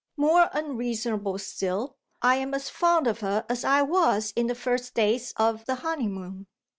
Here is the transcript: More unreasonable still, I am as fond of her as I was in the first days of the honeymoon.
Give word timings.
More 0.17 0.49
unreasonable 0.53 1.37
still, 1.37 1.95
I 2.23 2.37
am 2.37 2.55
as 2.55 2.71
fond 2.71 3.05
of 3.05 3.19
her 3.19 3.45
as 3.47 3.63
I 3.63 3.83
was 3.83 4.33
in 4.35 4.47
the 4.47 4.55
first 4.55 4.95
days 4.95 5.31
of 5.37 5.65
the 5.65 5.75
honeymoon. 5.85 6.47